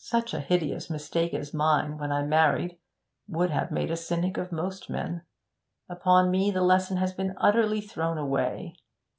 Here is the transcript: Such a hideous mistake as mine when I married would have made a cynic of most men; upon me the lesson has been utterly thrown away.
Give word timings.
Such 0.00 0.32
a 0.32 0.40
hideous 0.40 0.88
mistake 0.88 1.34
as 1.34 1.52
mine 1.52 1.98
when 1.98 2.10
I 2.10 2.22
married 2.22 2.78
would 3.28 3.50
have 3.50 3.70
made 3.70 3.90
a 3.90 3.98
cynic 3.98 4.38
of 4.38 4.50
most 4.50 4.88
men; 4.88 5.26
upon 5.90 6.30
me 6.30 6.50
the 6.50 6.62
lesson 6.62 6.96
has 6.96 7.12
been 7.12 7.34
utterly 7.36 7.82
thrown 7.82 8.16
away. 8.16 8.76